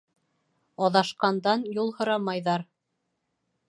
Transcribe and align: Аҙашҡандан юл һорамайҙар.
Аҙашҡандан 0.87 1.69
юл 1.79 1.95
һорамайҙар. 2.01 2.69